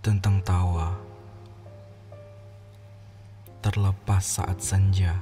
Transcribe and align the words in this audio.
tentang 0.00 0.40
tawa 0.40 0.96
terlepas 3.60 4.24
saat 4.24 4.56
senja, 4.64 5.20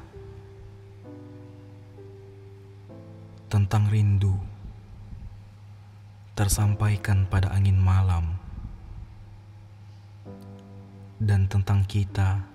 tentang 3.50 3.90
rindu 3.90 4.38
tersampaikan 6.38 7.26
pada 7.26 7.50
angin 7.50 7.74
malam, 7.74 8.38
dan 11.18 11.50
tentang 11.50 11.82
kita 11.82 12.46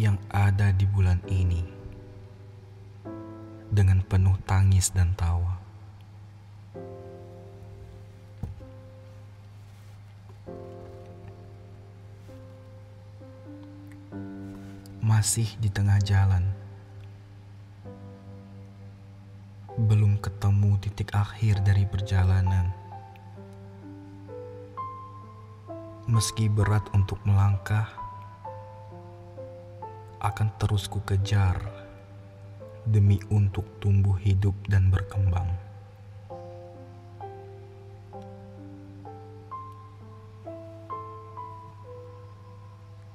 yang 0.00 0.16
ada 0.32 0.72
di 0.72 0.88
bulan 0.88 1.20
ini 1.28 1.60
dengan 3.68 4.00
penuh 4.00 4.40
tangis 4.48 4.88
dan 4.96 5.12
tawa. 5.12 5.60
masih 15.20 15.52
di 15.60 15.68
tengah 15.68 16.00
jalan. 16.00 16.40
Belum 19.76 20.16
ketemu 20.16 20.80
titik 20.80 21.12
akhir 21.12 21.60
dari 21.60 21.84
perjalanan. 21.84 22.72
Meski 26.08 26.48
berat 26.48 26.88
untuk 26.96 27.20
melangkah, 27.28 27.99
akan 30.20 30.48
terus 30.60 30.86
ku 30.86 31.00
kejar 31.02 31.58
demi 32.84 33.20
untuk 33.32 33.64
tumbuh 33.80 34.16
hidup 34.20 34.56
dan 34.68 34.92
berkembang. 34.92 35.70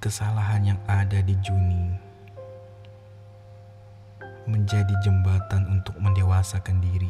kesalahan 0.05 0.77
yang 0.77 0.81
ada 0.85 1.17
di 1.17 1.33
Juni 1.41 1.89
menjadi 4.45 4.93
jembatan 5.01 5.65
untuk 5.65 5.97
mendewasakan 5.97 6.77
diri. 6.77 7.09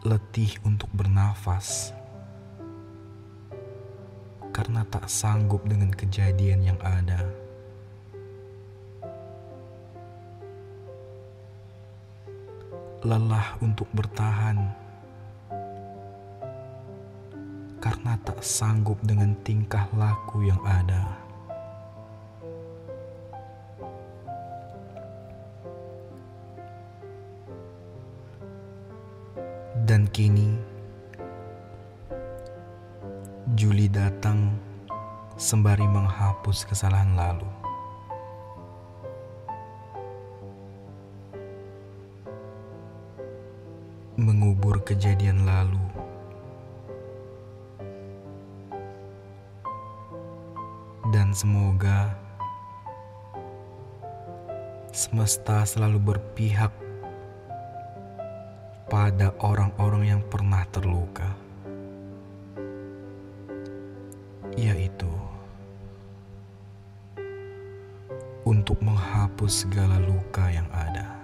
Letih 0.00 0.56
untuk 0.64 0.88
bernafas 0.96 1.92
karena 4.60 4.84
tak 4.92 5.08
sanggup 5.08 5.64
dengan 5.64 5.88
kejadian 5.88 6.60
yang 6.60 6.76
ada. 6.84 7.24
Lelah 13.00 13.56
untuk 13.64 13.88
bertahan 13.96 14.68
karena 17.80 18.20
tak 18.20 18.44
sanggup 18.44 19.00
dengan 19.00 19.32
tingkah 19.40 19.88
laku 19.96 20.44
yang 20.44 20.60
ada. 20.68 21.08
Dan 29.88 30.04
kini, 30.12 30.69
Juli 33.60 33.92
datang 33.92 34.56
sembari 35.36 35.84
menghapus 35.84 36.64
kesalahan 36.64 37.12
lalu. 37.12 37.44
Mengubur 44.16 44.80
kejadian 44.80 45.44
lalu 45.44 45.76
dan 51.12 51.36
semoga 51.36 52.16
semesta 54.88 55.68
selalu 55.68 56.16
berpihak 56.16 56.72
pada 58.88 59.36
orang-orang 59.44 60.16
yang 60.16 60.22
pernah 60.24 60.64
terluka, 60.72 61.28
menghapus 69.40 69.64
segala 69.64 69.96
luka 70.04 70.52
yang 70.52 70.68
ada. 70.68 71.19